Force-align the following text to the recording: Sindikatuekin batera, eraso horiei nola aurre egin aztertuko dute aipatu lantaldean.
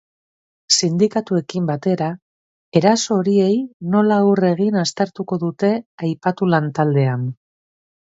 Sindikatuekin 0.77 1.67
batera, 1.71 2.07
eraso 2.81 3.19
horiei 3.19 3.53
nola 3.99 4.19
aurre 4.25 4.53
egin 4.57 4.81
aztertuko 4.87 5.41
dute 5.47 5.75
aipatu 6.11 6.55
lantaldean. 6.57 7.33